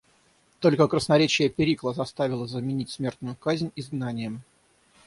Только 0.61 0.87
красноречие 0.87 1.47
Перикла 1.49 1.93
заставило 1.93 2.47
заменить 2.47 2.89
смертную 2.89 3.35
казнь 3.35 3.71
изгнанием. 3.75 4.41